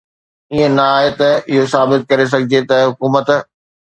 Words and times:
ائين 0.51 0.71
نه 0.77 0.83
آهي 0.97 1.09
ته 1.19 1.29
اهو 1.53 1.65
ثابت 1.73 2.01
ڪري 2.09 2.25
سگهجي 2.33 2.59
ته 2.69 2.77
حڪومت 2.89 3.27